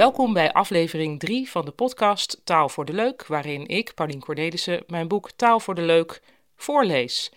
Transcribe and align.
Welkom 0.00 0.32
bij 0.32 0.52
aflevering 0.52 1.18
3 1.18 1.50
van 1.50 1.64
de 1.64 1.70
podcast 1.70 2.40
Taal 2.44 2.68
voor 2.68 2.84
de 2.84 2.92
Leuk, 2.92 3.26
waarin 3.26 3.68
ik, 3.68 3.94
Paulien 3.94 4.20
Cornelissen, 4.20 4.84
mijn 4.86 5.08
boek 5.08 5.30
Taal 5.30 5.60
voor 5.60 5.74
de 5.74 5.82
Leuk 5.82 6.22
voorlees. 6.56 7.32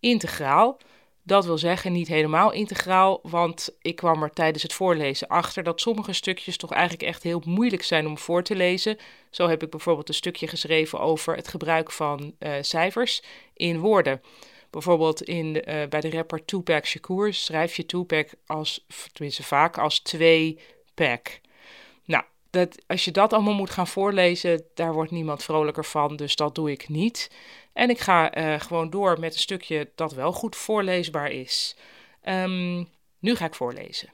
Integraal. 0.00 0.78
Dat 1.22 1.44
wil 1.44 1.58
zeggen 1.58 1.92
niet 1.92 2.08
helemaal 2.08 2.52
integraal, 2.52 3.20
want 3.22 3.76
ik 3.80 3.96
kwam 3.96 4.22
er 4.22 4.30
tijdens 4.30 4.62
het 4.62 4.72
voorlezen 4.72 5.28
achter 5.28 5.62
dat 5.62 5.80
sommige 5.80 6.12
stukjes 6.12 6.56
toch 6.56 6.72
eigenlijk 6.72 7.02
echt 7.02 7.22
heel 7.22 7.42
moeilijk 7.44 7.82
zijn 7.82 8.06
om 8.06 8.18
voor 8.18 8.42
te 8.42 8.56
lezen. 8.56 8.98
Zo 9.30 9.48
heb 9.48 9.62
ik 9.62 9.70
bijvoorbeeld 9.70 10.08
een 10.08 10.14
stukje 10.14 10.48
geschreven 10.48 11.00
over 11.00 11.36
het 11.36 11.48
gebruik 11.48 11.92
van 11.92 12.34
uh, 12.38 12.52
cijfers 12.60 13.22
in 13.54 13.78
woorden. 13.78 14.22
Bijvoorbeeld 14.70 15.22
in, 15.22 15.46
uh, 15.46 15.62
bij 15.88 16.00
de 16.00 16.10
rapper 16.10 16.44
Tupac 16.44 16.86
Shakur 16.86 17.34
schrijf 17.34 17.76
je 17.76 17.86
Tupac 17.86 18.28
als, 18.46 18.84
tenminste 19.12 19.42
vaak, 19.42 19.78
als 19.78 20.00
twee 20.00 20.58
pack. 20.94 21.40
Nou, 22.08 22.24
dat, 22.50 22.82
als 22.86 23.04
je 23.04 23.10
dat 23.10 23.32
allemaal 23.32 23.54
moet 23.54 23.70
gaan 23.70 23.86
voorlezen, 23.86 24.64
daar 24.74 24.92
wordt 24.92 25.10
niemand 25.10 25.42
vrolijker 25.42 25.84
van, 25.84 26.16
dus 26.16 26.36
dat 26.36 26.54
doe 26.54 26.70
ik 26.70 26.88
niet. 26.88 27.30
En 27.72 27.90
ik 27.90 27.98
ga 27.98 28.36
uh, 28.38 28.60
gewoon 28.60 28.90
door 28.90 29.20
met 29.20 29.32
een 29.32 29.40
stukje 29.40 29.90
dat 29.94 30.12
wel 30.12 30.32
goed 30.32 30.56
voorleesbaar 30.56 31.30
is. 31.30 31.76
Um, 32.24 32.88
nu 33.18 33.34
ga 33.34 33.44
ik 33.44 33.54
voorlezen. 33.54 34.12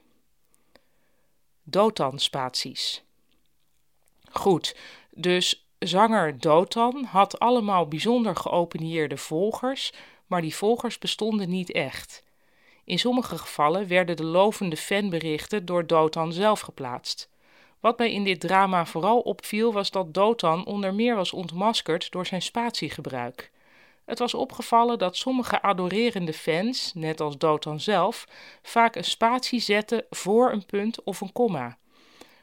Dotan-spaties. 1.63 3.03
Goed, 4.31 4.77
dus 5.11 5.67
zanger 5.79 6.39
Dotan 6.39 7.05
had 7.05 7.39
allemaal 7.39 7.89
bijzonder 7.89 8.37
geopenieerde 8.37 9.17
volgers, 9.17 9.93
maar 10.27 10.43
die 10.43 10.55
volgers 10.55 10.99
bestonden 10.99 11.49
niet 11.49 11.73
echt. 11.73 12.23
In 12.85 12.99
sommige 12.99 13.39
gevallen 13.39 13.89
werden 13.89 14.17
de 14.17 14.25
lovende 14.25 14.77
fanberichten 14.77 15.65
door 15.65 15.87
Dotan 15.87 16.33
zelf 16.33 16.61
geplaatst. 16.61 17.33
Wat 17.85 17.99
mij 17.99 18.13
in 18.13 18.25
dit 18.25 18.41
drama 18.41 18.87
vooral 18.87 19.21
opviel 19.21 19.73
was 19.73 19.91
dat 19.91 20.15
Dotan 20.15 20.67
onder 20.67 20.95
meer 20.95 21.17
was 21.17 21.33
ontmaskerd 21.33 22.11
door 22.11 22.27
zijn 22.27 22.43
spatiegebruik. 22.43 23.51
Het 24.05 24.19
was 24.19 24.35
opgevallen 24.35 24.99
dat 24.99 25.17
sommige 25.17 25.63
adorerende 25.63 26.33
fans, 26.33 26.93
net 26.95 27.21
als 27.21 27.39
Dotan 27.39 27.81
zelf, 27.81 28.27
vaak 28.63 28.97
een 28.97 29.05
spatie 29.05 29.61
zetten 29.61 30.05
voor 30.11 30.53
een 30.53 30.67
punt 30.67 31.03
of 31.03 31.21
een 31.21 31.33
komma. 31.33 31.79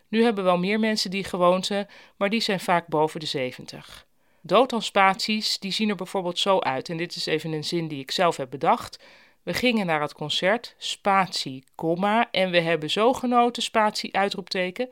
Nu 0.08 0.23
hebben 0.23 0.44
wel 0.44 0.58
meer 0.58 0.80
mensen 0.80 1.12
die 1.12 1.23
gewoonte, 1.23 1.88
maar 2.17 2.30
die 2.30 2.42
zijn 2.42 2.59
vaak 2.59 2.88
boven 2.88 3.19
de 3.19 3.25
70. 3.25 4.06
Dotan-spaties 4.42 5.59
die 5.59 5.72
zien 5.72 5.89
er 5.89 5.95
bijvoorbeeld 5.95 6.39
zo 6.39 6.59
uit, 6.59 6.89
en 6.89 6.97
dit 6.97 7.16
is 7.16 7.25
even 7.25 7.52
een 7.52 7.64
zin 7.64 7.88
die 7.88 8.00
ik 8.00 8.12
zelf 8.12 8.38
heb 8.38 8.50
bedacht. 8.50 9.03
We 9.44 9.53
gingen 9.53 9.86
naar 9.86 10.02
het 10.02 10.14
concert, 10.14 10.75
spatie, 10.78 11.64
komma, 11.75 12.31
en 12.31 12.52
we 12.52 12.59
hebben 12.59 12.89
zo 12.89 13.14
genoten, 13.14 13.64
spatie, 13.64 14.16
uitroepteken. 14.16 14.89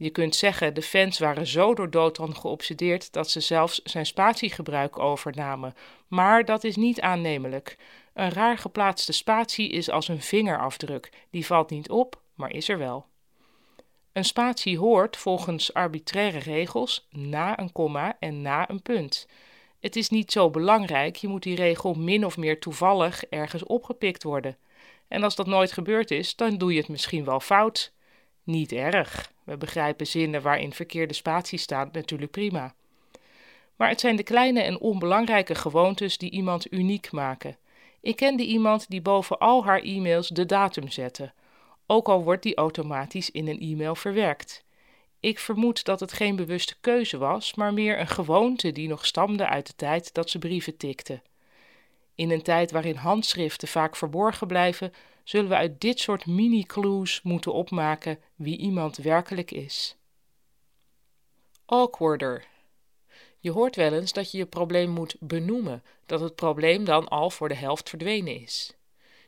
Je 0.00 0.10
kunt 0.10 0.34
zeggen, 0.34 0.74
de 0.74 0.82
fans 0.82 1.18
waren 1.18 1.46
zo 1.46 1.74
door 1.74 1.90
Dotan 1.90 2.36
geobsedeerd 2.36 3.12
dat 3.12 3.30
ze 3.30 3.40
zelfs 3.40 3.82
zijn 3.82 4.06
spatiegebruik 4.06 4.98
overnamen. 4.98 5.74
Maar 6.08 6.44
dat 6.44 6.64
is 6.64 6.76
niet 6.76 7.00
aannemelijk. 7.00 7.76
Een 8.14 8.30
raar 8.30 8.58
geplaatste 8.58 9.12
spatie 9.12 9.68
is 9.70 9.90
als 9.90 10.08
een 10.08 10.22
vingerafdruk. 10.22 11.10
Die 11.30 11.46
valt 11.46 11.70
niet 11.70 11.90
op, 11.90 12.20
maar 12.34 12.52
is 12.52 12.68
er 12.68 12.78
wel. 12.78 13.06
Een 14.12 14.24
spatie 14.24 14.78
hoort 14.78 15.16
volgens 15.16 15.74
arbitraire 15.74 16.38
regels 16.38 17.06
na 17.10 17.58
een 17.58 17.72
komma 17.72 18.16
en 18.20 18.42
na 18.42 18.70
een 18.70 18.82
punt. 18.82 19.26
Het 19.80 19.96
is 19.96 20.08
niet 20.08 20.32
zo 20.32 20.50
belangrijk, 20.50 21.16
je 21.16 21.28
moet 21.28 21.42
die 21.42 21.56
regel 21.56 21.94
min 21.94 22.24
of 22.24 22.36
meer 22.36 22.60
toevallig 22.60 23.24
ergens 23.24 23.64
opgepikt 23.64 24.22
worden. 24.22 24.56
En 25.08 25.22
als 25.22 25.34
dat 25.36 25.46
nooit 25.46 25.72
gebeurd 25.72 26.10
is, 26.10 26.36
dan 26.36 26.58
doe 26.58 26.72
je 26.72 26.78
het 26.78 26.88
misschien 26.88 27.24
wel 27.24 27.40
fout. 27.40 27.92
Niet 28.44 28.72
erg. 28.72 29.32
We 29.50 29.56
begrijpen 29.56 30.06
zinnen 30.06 30.42
waarin 30.42 30.72
verkeerde 30.72 31.14
spaties 31.14 31.62
staan 31.62 31.88
natuurlijk 31.92 32.30
prima. 32.30 32.74
Maar 33.76 33.88
het 33.88 34.00
zijn 34.00 34.16
de 34.16 34.22
kleine 34.22 34.60
en 34.60 34.80
onbelangrijke 34.80 35.54
gewoontes 35.54 36.18
die 36.18 36.30
iemand 36.30 36.72
uniek 36.72 37.12
maken. 37.12 37.56
Ik 38.00 38.16
kende 38.16 38.44
iemand 38.44 38.90
die 38.90 39.00
boven 39.00 39.38
al 39.38 39.64
haar 39.64 39.80
e-mails 39.80 40.28
de 40.28 40.46
datum 40.46 40.88
zette, 40.88 41.32
ook 41.86 42.08
al 42.08 42.22
wordt 42.22 42.42
die 42.42 42.54
automatisch 42.54 43.30
in 43.30 43.48
een 43.48 43.60
e-mail 43.60 43.94
verwerkt. 43.94 44.64
Ik 45.20 45.38
vermoed 45.38 45.84
dat 45.84 46.00
het 46.00 46.12
geen 46.12 46.36
bewuste 46.36 46.74
keuze 46.80 47.18
was, 47.18 47.54
maar 47.54 47.74
meer 47.74 48.00
een 48.00 48.08
gewoonte 48.08 48.72
die 48.72 48.88
nog 48.88 49.06
stamde 49.06 49.46
uit 49.46 49.66
de 49.66 49.76
tijd 49.76 50.14
dat 50.14 50.30
ze 50.30 50.38
brieven 50.38 50.76
tikte. 50.76 51.20
In 52.14 52.30
een 52.30 52.42
tijd 52.42 52.70
waarin 52.70 52.96
handschriften 52.96 53.68
vaak 53.68 53.96
verborgen 53.96 54.46
blijven, 54.46 54.92
zullen 55.30 55.48
we 55.48 55.56
uit 55.56 55.80
dit 55.80 56.00
soort 56.00 56.26
mini-clues 56.26 57.22
moeten 57.22 57.52
opmaken 57.52 58.18
wie 58.34 58.58
iemand 58.58 58.96
werkelijk 58.96 59.50
is. 59.50 59.96
Awkwarder. 61.66 62.46
Je 63.38 63.50
hoort 63.50 63.76
wel 63.76 63.92
eens 63.92 64.12
dat 64.12 64.30
je 64.30 64.38
je 64.38 64.46
probleem 64.46 64.90
moet 64.90 65.16
benoemen, 65.20 65.82
dat 66.06 66.20
het 66.20 66.34
probleem 66.34 66.84
dan 66.84 67.08
al 67.08 67.30
voor 67.30 67.48
de 67.48 67.54
helft 67.54 67.88
verdwenen 67.88 68.40
is. 68.40 68.74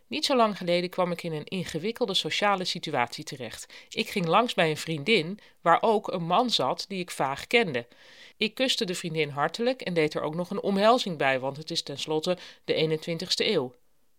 Niet 0.06 0.24
zo 0.24 0.36
lang 0.36 0.56
geleden 0.56 0.90
kwam 0.90 1.10
ik 1.10 1.22
in 1.22 1.32
een 1.32 1.46
ingewikkelde 1.46 2.14
sociale 2.14 2.64
situatie 2.64 3.24
terecht. 3.24 3.86
Ik 3.88 4.08
ging 4.08 4.26
langs 4.26 4.54
bij 4.54 4.70
een 4.70 4.76
vriendin 4.76 5.38
waar 5.60 5.82
ook 5.82 6.12
een 6.12 6.26
man 6.26 6.50
zat 6.50 6.84
die 6.88 6.98
ik 6.98 7.10
vaag 7.10 7.46
kende. 7.46 7.86
Ik 8.36 8.54
kuste 8.54 8.84
de 8.84 8.94
vriendin 8.94 9.28
hartelijk 9.28 9.80
en 9.80 9.94
deed 9.94 10.14
er 10.14 10.22
ook 10.22 10.34
nog 10.34 10.50
een 10.50 10.62
omhelzing 10.62 11.18
bij, 11.18 11.40
want 11.40 11.56
het 11.56 11.70
is 11.70 11.82
tenslotte 11.82 12.38
de 12.64 13.00
21ste 13.00 13.46
eeuw. 13.46 13.74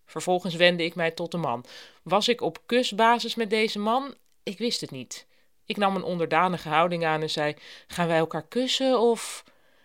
Vervolgens 0.06 0.56
wendde 0.56 0.84
ik 0.84 0.96
mij 0.96 1.12
tot 1.12 1.32
de 1.32 1.38
man. 1.38 1.66
Was 2.04 2.28
ik 2.28 2.42
op 2.42 2.60
kusbasis 2.66 3.36
met 3.36 3.50
deze 3.50 3.80
man? 3.80 4.16
Ik 4.44 4.58
wist 4.58 4.82
het 4.82 4.92
niet. 4.92 5.28
Ik 5.66 5.78
nam 5.78 5.96
een 5.96 6.04
onderdanige 6.04 6.70
houding 6.70 7.06
aan 7.06 7.22
en 7.22 7.30
zei: 7.30 7.56
Gaan 7.88 8.08
wij 8.08 8.18
elkaar 8.18 8.48
kussen 8.48 9.00
of. 9.00 9.44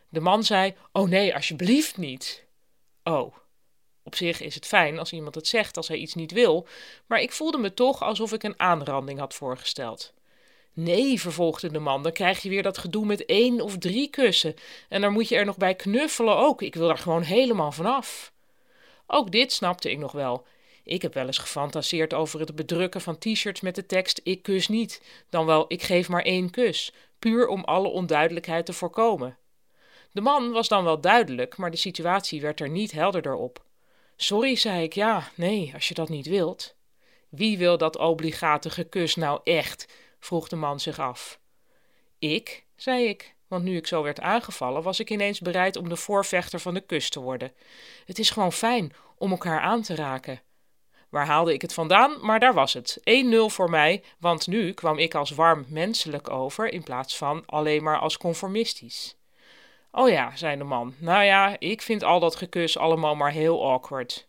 De 0.09 0.21
man 0.21 0.45
zei: 0.45 0.75
Oh 0.93 1.09
nee, 1.09 1.34
alsjeblieft 1.34 1.97
niet. 1.97 2.45
Oh. 3.03 3.37
Op 4.03 4.15
zich 4.15 4.41
is 4.41 4.55
het 4.55 4.67
fijn 4.67 4.99
als 4.99 5.12
iemand 5.12 5.34
het 5.34 5.47
zegt 5.47 5.77
als 5.77 5.89
hij 5.89 5.97
iets 5.97 6.15
niet 6.15 6.33
wil, 6.33 6.67
maar 7.06 7.21
ik 7.21 7.33
voelde 7.33 7.59
me 7.59 7.75
toch 7.75 8.03
alsof 8.03 8.33
ik 8.33 8.43
een 8.43 8.61
aanranding 8.61 9.19
had 9.19 9.35
voorgesteld. 9.35 10.12
Nee, 10.73 11.21
vervolgde 11.21 11.71
de 11.71 11.79
man, 11.79 12.03
dan 12.03 12.12
krijg 12.12 12.43
je 12.43 12.49
weer 12.49 12.62
dat 12.62 12.79
gedoe 12.79 13.06
met 13.06 13.25
één 13.27 13.61
of 13.61 13.79
drie 13.79 14.09
kussen. 14.09 14.55
En 14.89 15.00
dan 15.00 15.12
moet 15.12 15.29
je 15.29 15.37
er 15.37 15.45
nog 15.45 15.56
bij 15.56 15.75
knuffelen 15.75 16.37
ook. 16.37 16.62
Ik 16.62 16.75
wil 16.75 16.89
er 16.89 16.99
gewoon 16.99 17.23
helemaal 17.23 17.73
vanaf. 17.73 18.33
Ook 19.11 19.31
dit 19.31 19.53
snapte 19.53 19.91
ik 19.91 19.99
nog 19.99 20.13
wel. 20.13 20.47
Ik 20.85 21.03
heb 21.03 21.15
wel 21.15 21.27
eens 21.27 21.39
gefantaseerd 21.39 22.15
over 22.15 22.41
het 22.41 22.55
bedrukken 22.55 23.01
van 23.01 23.19
t-shirts 23.19 23.61
met 23.61 23.75
de 23.75 23.87
tekst 23.87 24.21
Ik 24.23 24.43
kus 24.43 24.69
niet, 24.69 25.03
dan 25.29 25.47
wel 25.47 25.65
Ik 25.69 25.83
geef 25.83 26.09
maar 26.09 26.23
één 26.23 26.51
kus, 26.51 26.93
puur 27.19 27.49
om 27.49 27.65
alle 27.65 27.89
onduidelijkheid 27.89 28.67
te 28.67 28.73
voorkomen. 28.73 29.39
De 30.13 30.21
man 30.21 30.53
was 30.53 30.69
dan 30.69 30.85
wel 30.85 31.01
duidelijk, 31.01 31.57
maar 31.57 31.71
de 31.71 31.77
situatie 31.77 32.41
werd 32.41 32.61
er 32.61 32.69
niet 32.69 32.93
helderder 32.93 33.35
op. 33.35 33.65
Sorry, 34.17 34.57
zei 34.57 34.83
ik, 34.83 34.93
ja, 34.93 35.31
nee, 35.35 35.71
als 35.75 35.89
je 35.89 35.95
dat 35.95 36.09
niet 36.09 36.27
wilt. 36.27 36.75
Wie 37.29 37.59
wil 37.59 37.79
dat 37.79 37.99
obligate 37.99 38.71
gekus 38.71 39.15
nou 39.15 39.41
echt? 39.45 39.87
vroeg 40.19 40.49
de 40.49 40.57
man 40.57 40.81
zich 40.81 40.99
af. 40.99 41.41
Ik, 42.19 42.65
zei 42.77 43.05
ik 43.05 43.37
want 43.49 43.65
nu 43.65 43.77
ik 43.77 43.87
zo 43.87 44.03
werd 44.03 44.21
aangevallen, 44.21 44.83
was 44.83 45.01
ik 45.01 45.11
ineens 45.11 45.41
bereid 45.41 45.77
om 45.77 45.89
de 45.89 45.97
voorvechter 45.97 46.61
van 46.61 46.75
de 46.75 46.81
kus 46.81 47.11
te 47.11 47.21
worden. 47.21 47.53
Het 48.05 48.19
is 48.19 48.31
gewoon 48.31 48.53
fijn 48.53 48.93
om 49.17 49.31
elkaar 49.31 49.61
aan 49.61 49.83
te 49.83 49.95
raken. 49.95 50.41
Waar 51.09 51.27
haalde 51.27 51.53
ik 51.53 51.63
het 51.63 51.75
vandaan? 51.75 52.17
Maar 52.21 52.41
daar 52.41 52.55
was 52.55 52.73
het. 52.73 53.01
1-0 53.01 53.05
voor 53.47 53.71
mij, 53.71 54.03
want 54.19 54.47
nu 54.47 54.73
kwam 54.73 54.99
ik 54.99 55.15
als 55.15 55.31
warm 55.31 55.65
menselijk 55.69 56.31
over 56.31 56.73
in 56.73 56.83
plaats 56.83 57.17
van 57.17 57.43
alleen 57.47 57.83
maar 57.83 57.99
als 57.99 58.17
conformistisch. 58.17 59.17
Oh 59.91 60.09
ja, 60.09 60.37
zei 60.37 60.57
de 60.57 60.65
man. 60.65 60.95
Nou 60.99 61.25
ja, 61.25 61.57
ik 61.59 61.83
vind 61.83 62.03
al 62.03 62.21
dat 62.21 62.37
gekus 62.37 62.79
allemaal 62.79 63.15
maar 63.15 63.31
heel 63.31 63.71
awkward. 63.73 64.29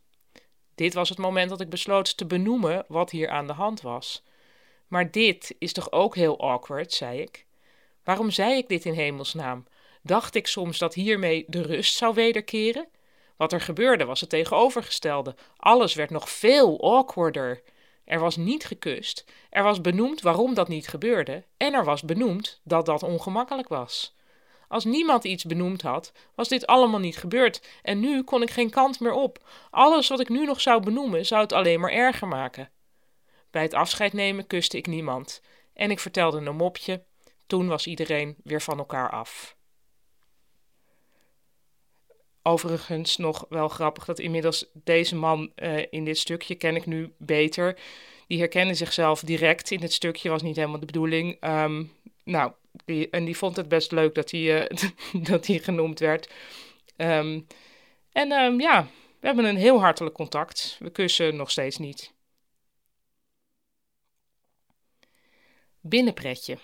Dit 0.75 0.93
was 0.93 1.09
het 1.09 1.17
moment 1.17 1.49
dat 1.49 1.61
ik 1.61 1.69
besloot 1.69 2.17
te 2.17 2.25
benoemen 2.25 2.85
wat 2.87 3.11
hier 3.11 3.29
aan 3.29 3.47
de 3.47 3.53
hand 3.53 3.81
was. 3.81 4.23
Maar 4.87 5.11
dit 5.11 5.55
is 5.59 5.73
toch 5.73 5.91
ook 5.91 6.15
heel 6.15 6.39
awkward, 6.39 6.93
zei 6.93 7.21
ik. 7.21 7.45
Waarom 8.09 8.31
zei 8.31 8.57
ik 8.57 8.67
dit 8.67 8.85
in 8.85 8.93
hemelsnaam? 8.93 9.65
Dacht 10.01 10.35
ik 10.35 10.47
soms 10.47 10.77
dat 10.77 10.93
hiermee 10.93 11.45
de 11.47 11.61
rust 11.61 11.95
zou 11.95 12.13
wederkeren? 12.13 12.87
Wat 13.37 13.53
er 13.53 13.61
gebeurde 13.61 14.05
was 14.05 14.21
het 14.21 14.29
tegenovergestelde. 14.29 15.35
Alles 15.57 15.93
werd 15.93 16.09
nog 16.09 16.29
veel 16.29 16.81
awkwarder. 16.81 17.61
Er 18.05 18.19
was 18.19 18.35
niet 18.35 18.65
gekust, 18.65 19.25
er 19.49 19.63
was 19.63 19.81
benoemd 19.81 20.21
waarom 20.21 20.53
dat 20.53 20.67
niet 20.67 20.87
gebeurde, 20.87 21.43
en 21.57 21.73
er 21.73 21.83
was 21.83 22.01
benoemd 22.01 22.61
dat 22.63 22.85
dat 22.85 23.03
ongemakkelijk 23.03 23.67
was. 23.67 24.15
Als 24.67 24.85
niemand 24.85 25.23
iets 25.23 25.43
benoemd 25.43 25.81
had, 25.81 26.11
was 26.35 26.47
dit 26.47 26.67
allemaal 26.67 26.99
niet 26.99 27.17
gebeurd, 27.17 27.67
en 27.81 27.99
nu 27.99 28.23
kon 28.23 28.41
ik 28.41 28.51
geen 28.51 28.69
kant 28.69 28.99
meer 28.99 29.13
op. 29.13 29.49
Alles 29.69 30.07
wat 30.07 30.19
ik 30.19 30.29
nu 30.29 30.45
nog 30.45 30.61
zou 30.61 30.83
benoemen, 30.83 31.25
zou 31.25 31.41
het 31.41 31.53
alleen 31.53 31.79
maar 31.79 31.91
erger 31.91 32.27
maken. 32.27 32.69
Bij 33.51 33.61
het 33.61 33.73
afscheid 33.73 34.13
nemen 34.13 34.47
kuste 34.47 34.77
ik 34.77 34.87
niemand, 34.87 35.41
en 35.73 35.91
ik 35.91 35.99
vertelde 35.99 36.37
een 36.37 36.55
mopje 36.55 37.07
toen 37.49 37.67
was 37.67 37.87
iedereen 37.87 38.35
weer 38.43 38.61
van 38.61 38.77
elkaar 38.77 39.09
af. 39.09 39.57
Overigens 42.41 43.17
nog 43.17 43.45
wel 43.49 43.67
grappig 43.67 44.05
dat 44.05 44.19
inmiddels 44.19 44.65
deze 44.73 45.15
man 45.15 45.51
uh, 45.55 45.85
in 45.89 46.05
dit 46.05 46.17
stukje 46.17 46.55
ken 46.55 46.75
ik 46.75 46.85
nu 46.85 47.13
beter. 47.17 47.79
Die 48.27 48.39
herkende 48.39 48.73
zichzelf 48.73 49.21
direct 49.21 49.71
in 49.71 49.81
het 49.81 49.93
stukje, 49.93 50.29
was 50.29 50.41
niet 50.41 50.55
helemaal 50.55 50.79
de 50.79 50.85
bedoeling. 50.85 51.43
Um, 51.43 51.91
nou, 52.23 52.51
en 53.11 53.25
die 53.25 53.37
vond 53.37 53.55
het 53.55 53.67
best 53.67 53.91
leuk 53.91 54.15
dat 54.15 54.31
hij, 54.31 54.71
uh, 54.71 54.89
dat 55.31 55.47
hij 55.47 55.59
genoemd 55.59 55.99
werd. 55.99 56.29
Um, 56.97 57.47
en 58.11 58.31
um, 58.31 58.59
ja, 58.59 58.87
we 59.19 59.27
hebben 59.27 59.45
een 59.45 59.57
heel 59.57 59.79
hartelijk 59.79 60.15
contact. 60.15 60.77
We 60.79 60.89
kussen 60.89 61.35
nog 61.35 61.51
steeds 61.51 61.77
niet. 61.77 62.13
Binnenpretje. 65.81 66.57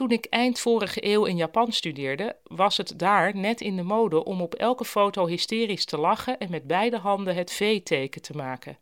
Toen 0.00 0.10
ik 0.10 0.24
eind 0.24 0.60
vorige 0.60 1.06
eeuw 1.06 1.24
in 1.24 1.36
Japan 1.36 1.72
studeerde, 1.72 2.36
was 2.44 2.76
het 2.76 2.98
daar 2.98 3.36
net 3.36 3.60
in 3.60 3.76
de 3.76 3.82
mode 3.82 4.24
om 4.24 4.40
op 4.40 4.54
elke 4.54 4.84
foto 4.84 5.26
hysterisch 5.26 5.84
te 5.84 5.98
lachen 5.98 6.38
en 6.38 6.50
met 6.50 6.66
beide 6.66 6.98
handen 6.98 7.34
het 7.34 7.52
V-teken 7.52 8.22
te 8.22 8.36
maken. 8.36 8.78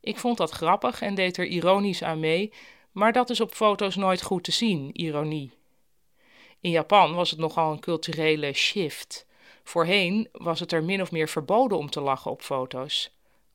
Ik 0.00 0.18
vond 0.18 0.36
dat 0.36 0.50
grappig 0.50 1.02
en 1.02 1.14
deed 1.14 1.36
er 1.36 1.46
ironisch 1.46 2.02
aan 2.02 2.20
mee, 2.20 2.52
maar 2.92 3.12
dat 3.12 3.30
is 3.30 3.40
op 3.40 3.54
foto's 3.54 3.96
nooit 3.96 4.22
goed 4.22 4.44
te 4.44 4.52
zien, 4.52 4.90
ironie. 4.92 5.52
In 6.60 6.70
Japan 6.70 7.14
was 7.14 7.30
het 7.30 7.38
nogal 7.38 7.72
een 7.72 7.80
culturele 7.80 8.52
shift. 8.52 9.26
Voorheen 9.64 10.28
was 10.32 10.60
het 10.60 10.72
er 10.72 10.84
min 10.84 11.02
of 11.02 11.10
meer 11.10 11.28
verboden 11.28 11.78
om 11.78 11.90
te 11.90 12.00
lachen 12.00 12.30
op 12.30 12.42
foto's. 12.42 13.10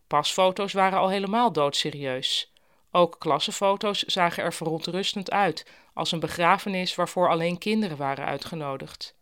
Pasfoto's 0.08 0.74
waren 0.74 1.00
al 1.00 1.10
helemaal 1.10 1.52
doodserieus. 1.52 2.54
Ook 2.92 3.16
klassenfoto's 3.20 4.04
zagen 4.04 4.44
er 4.44 4.54
verontrustend 4.54 5.32
uit, 5.32 5.66
als 5.96 6.12
een 6.12 6.20
begrafenis 6.20 6.96
waarvoor 6.96 7.30
alleen 7.30 7.58
kinderen 7.58 7.98
waren 7.98 8.26
uitgenodigd. 8.26 9.16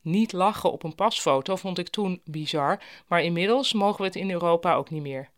Niet 0.00 0.32
lachen 0.32 0.72
op 0.72 0.82
een 0.82 0.94
pasfoto 0.94 1.56
vond 1.56 1.78
ik 1.78 1.88
toen 1.88 2.20
bizar, 2.24 2.82
maar 3.06 3.22
inmiddels 3.22 3.72
mogen 3.72 4.00
we 4.00 4.06
het 4.06 4.16
in 4.16 4.30
Europa 4.30 4.74
ook 4.74 4.90
niet 4.90 5.02
meer. 5.02 5.30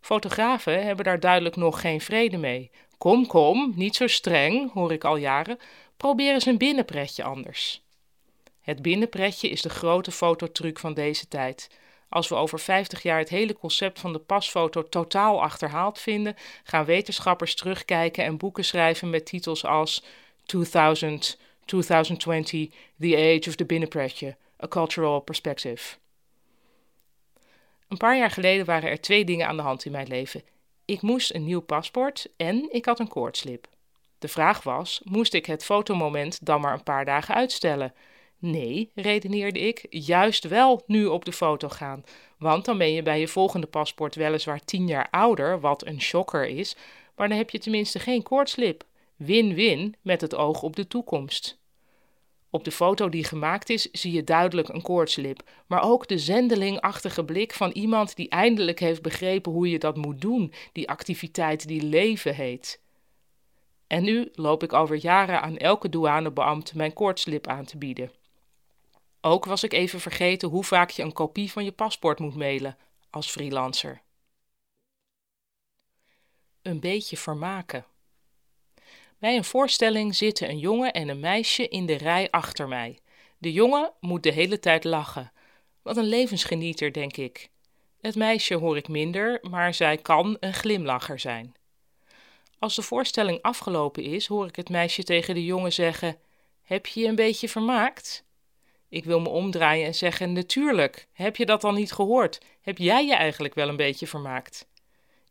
Fotografen 0.00 0.84
hebben 0.84 1.04
daar 1.04 1.20
duidelijk 1.20 1.56
nog 1.56 1.80
geen 1.80 2.00
vrede 2.00 2.36
mee. 2.36 2.70
Kom, 2.98 3.26
kom, 3.26 3.72
niet 3.76 3.96
zo 3.96 4.06
streng, 4.06 4.72
hoor 4.72 4.92
ik 4.92 5.04
al 5.04 5.16
jaren. 5.16 5.58
Probeer 5.96 6.32
eens 6.32 6.46
een 6.46 6.58
binnenpretje 6.58 7.24
anders. 7.24 7.82
Het 8.60 8.82
binnenpretje 8.82 9.48
is 9.48 9.62
de 9.62 9.70
grote 9.70 10.10
fototruc 10.10 10.78
van 10.78 10.94
deze 10.94 11.28
tijd. 11.28 11.70
Als 12.08 12.28
we 12.28 12.34
over 12.34 12.58
50 12.58 13.02
jaar 13.02 13.18
het 13.18 13.28
hele 13.28 13.54
concept 13.54 14.00
van 14.00 14.12
de 14.12 14.18
pasfoto 14.18 14.88
totaal 14.88 15.42
achterhaald 15.42 16.00
vinden, 16.00 16.36
gaan 16.64 16.84
wetenschappers 16.84 17.54
terugkijken 17.54 18.24
en 18.24 18.36
boeken 18.36 18.64
schrijven 18.64 19.10
met 19.10 19.26
titels 19.26 19.64
als 19.64 20.04
2000, 20.44 21.38
2020, 21.64 22.68
The 22.98 23.16
Age 23.16 23.48
of 23.48 23.54
the 23.54 23.64
Binnenpretje, 23.64 24.36
A 24.64 24.68
Cultural 24.68 25.20
Perspective. 25.20 25.96
Een 27.88 27.96
paar 27.96 28.16
jaar 28.16 28.30
geleden 28.30 28.66
waren 28.66 28.90
er 28.90 29.00
twee 29.00 29.24
dingen 29.24 29.46
aan 29.46 29.56
de 29.56 29.62
hand 29.62 29.84
in 29.84 29.92
mijn 29.92 30.08
leven. 30.08 30.42
Ik 30.84 31.02
moest 31.02 31.34
een 31.34 31.44
nieuw 31.44 31.60
paspoort 31.60 32.28
en 32.36 32.68
ik 32.72 32.84
had 32.84 32.98
een 32.98 33.08
koortslip. 33.08 33.68
De 34.18 34.28
vraag 34.28 34.62
was: 34.62 35.00
moest 35.04 35.34
ik 35.34 35.46
het 35.46 35.64
fotomoment 35.64 36.46
dan 36.46 36.60
maar 36.60 36.72
een 36.72 36.82
paar 36.82 37.04
dagen 37.04 37.34
uitstellen? 37.34 37.94
Nee, 38.46 38.90
redeneerde 38.94 39.58
ik, 39.58 39.86
juist 39.90 40.48
wel 40.48 40.82
nu 40.86 41.06
op 41.06 41.24
de 41.24 41.32
foto 41.32 41.68
gaan. 41.68 42.04
Want 42.38 42.64
dan 42.64 42.78
ben 42.78 42.92
je 42.92 43.02
bij 43.02 43.20
je 43.20 43.28
volgende 43.28 43.66
paspoort 43.66 44.14
weliswaar 44.14 44.64
tien 44.64 44.86
jaar 44.86 45.08
ouder, 45.10 45.60
wat 45.60 45.86
een 45.86 46.00
shocker 46.00 46.46
is, 46.46 46.76
maar 47.16 47.28
dan 47.28 47.36
heb 47.36 47.50
je 47.50 47.58
tenminste 47.58 47.98
geen 47.98 48.22
koortslip. 48.22 48.84
Win-win 49.16 49.94
met 50.02 50.20
het 50.20 50.34
oog 50.34 50.62
op 50.62 50.76
de 50.76 50.86
toekomst. 50.86 51.58
Op 52.50 52.64
de 52.64 52.70
foto 52.70 53.08
die 53.08 53.24
gemaakt 53.24 53.70
is, 53.70 53.90
zie 53.90 54.12
je 54.12 54.24
duidelijk 54.24 54.68
een 54.68 54.82
koortslip, 54.82 55.42
maar 55.66 55.82
ook 55.82 56.08
de 56.08 56.18
zendelingachtige 56.18 57.24
blik 57.24 57.52
van 57.52 57.70
iemand 57.70 58.16
die 58.16 58.28
eindelijk 58.28 58.80
heeft 58.80 59.02
begrepen 59.02 59.52
hoe 59.52 59.70
je 59.70 59.78
dat 59.78 59.96
moet 59.96 60.20
doen, 60.20 60.52
die 60.72 60.88
activiteit 60.88 61.68
die 61.68 61.82
leven 61.82 62.34
heet. 62.34 62.80
En 63.86 64.02
nu 64.04 64.28
loop 64.32 64.62
ik 64.62 64.72
alweer 64.72 65.00
jaren 65.00 65.42
aan 65.42 65.56
elke 65.56 65.88
douanebeambte 65.88 66.76
mijn 66.76 66.92
koortslip 66.92 67.46
aan 67.46 67.64
te 67.64 67.78
bieden. 67.78 68.10
Ook 69.26 69.44
was 69.44 69.62
ik 69.62 69.72
even 69.72 70.00
vergeten 70.00 70.48
hoe 70.48 70.64
vaak 70.64 70.90
je 70.90 71.02
een 71.02 71.12
kopie 71.12 71.52
van 71.52 71.64
je 71.64 71.72
paspoort 71.72 72.18
moet 72.18 72.34
mailen 72.34 72.76
als 73.10 73.30
freelancer. 73.30 74.02
Een 76.62 76.80
beetje 76.80 77.16
vermaken. 77.16 77.86
Bij 79.18 79.36
een 79.36 79.44
voorstelling 79.44 80.14
zitten 80.14 80.48
een 80.48 80.58
jongen 80.58 80.92
en 80.92 81.08
een 81.08 81.20
meisje 81.20 81.68
in 81.68 81.86
de 81.86 81.94
rij 81.94 82.30
achter 82.30 82.68
mij. 82.68 82.98
De 83.38 83.52
jongen 83.52 83.92
moet 84.00 84.22
de 84.22 84.32
hele 84.32 84.58
tijd 84.58 84.84
lachen. 84.84 85.32
Wat 85.82 85.96
een 85.96 86.08
levensgenieter, 86.08 86.92
denk 86.92 87.16
ik. 87.16 87.48
Het 88.00 88.14
meisje 88.14 88.54
hoor 88.54 88.76
ik 88.76 88.88
minder, 88.88 89.38
maar 89.50 89.74
zij 89.74 89.96
kan 89.96 90.36
een 90.40 90.54
glimlacher 90.54 91.18
zijn. 91.18 91.54
Als 92.58 92.74
de 92.74 92.82
voorstelling 92.82 93.42
afgelopen 93.42 94.02
is, 94.02 94.26
hoor 94.26 94.46
ik 94.46 94.56
het 94.56 94.68
meisje 94.68 95.02
tegen 95.02 95.34
de 95.34 95.44
jongen 95.44 95.72
zeggen: 95.72 96.18
Heb 96.62 96.86
je 96.86 97.00
je 97.00 97.06
een 97.06 97.14
beetje 97.14 97.48
vermaakt? 97.48 98.24
Ik 98.88 99.04
wil 99.04 99.20
me 99.20 99.28
omdraaien 99.28 99.86
en 99.86 99.94
zeggen: 99.94 100.32
Natuurlijk, 100.32 101.06
heb 101.12 101.36
je 101.36 101.46
dat 101.46 101.60
dan 101.60 101.74
niet 101.74 101.92
gehoord? 101.92 102.40
Heb 102.60 102.78
jij 102.78 103.06
je 103.06 103.14
eigenlijk 103.14 103.54
wel 103.54 103.68
een 103.68 103.76
beetje 103.76 104.06
vermaakt? 104.06 104.68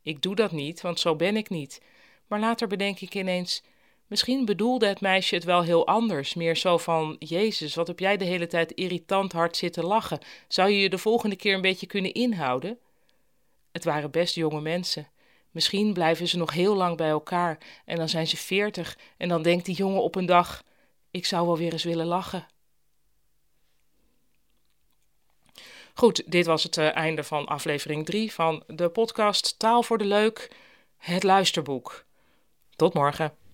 Ik 0.01 0.21
doe 0.21 0.35
dat 0.35 0.51
niet, 0.51 0.81
want 0.81 0.99
zo 0.99 1.15
ben 1.15 1.35
ik 1.35 1.49
niet. 1.49 1.81
Maar 2.27 2.39
later 2.39 2.67
bedenk 2.67 2.99
ik 2.99 3.15
ineens: 3.15 3.63
Misschien 4.07 4.45
bedoelde 4.45 4.87
het 4.87 5.01
meisje 5.01 5.35
het 5.35 5.43
wel 5.43 5.63
heel 5.63 5.87
anders. 5.87 6.33
Meer 6.33 6.55
zo 6.57 6.77
van: 6.77 7.15
Jezus, 7.19 7.75
wat 7.75 7.87
heb 7.87 7.99
jij 7.99 8.17
de 8.17 8.25
hele 8.25 8.47
tijd 8.47 8.71
irritant 8.71 9.31
hard 9.31 9.57
zitten 9.57 9.83
lachen? 9.83 10.19
Zou 10.47 10.69
je 10.69 10.79
je 10.79 10.89
de 10.89 10.97
volgende 10.97 11.35
keer 11.35 11.53
een 11.53 11.61
beetje 11.61 11.87
kunnen 11.87 12.13
inhouden? 12.13 12.79
Het 13.71 13.83
waren 13.83 14.11
best 14.11 14.35
jonge 14.35 14.61
mensen. 14.61 15.07
Misschien 15.51 15.93
blijven 15.93 16.27
ze 16.27 16.37
nog 16.37 16.53
heel 16.53 16.75
lang 16.75 16.97
bij 16.97 17.09
elkaar 17.09 17.57
en 17.85 17.95
dan 17.97 18.09
zijn 18.09 18.27
ze 18.27 18.37
veertig 18.37 18.97
en 19.17 19.29
dan 19.29 19.41
denkt 19.41 19.65
die 19.65 19.75
jongen 19.75 20.01
op 20.01 20.15
een 20.15 20.25
dag: 20.25 20.63
Ik 21.11 21.25
zou 21.25 21.45
wel 21.45 21.57
weer 21.57 21.71
eens 21.71 21.83
willen 21.83 22.05
lachen. 22.05 22.47
Goed, 25.97 26.31
dit 26.31 26.45
was 26.45 26.63
het 26.63 26.77
uh, 26.77 26.95
einde 26.95 27.23
van 27.23 27.45
aflevering 27.45 28.05
3 28.05 28.33
van 28.33 28.63
de 28.67 28.89
podcast 28.89 29.59
Taal 29.59 29.83
voor 29.83 29.97
de 29.97 30.05
Leuk, 30.05 30.51
het 30.97 31.23
luisterboek. 31.23 32.05
Tot 32.75 32.93
morgen. 32.93 33.44